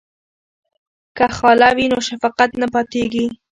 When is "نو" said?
1.91-1.99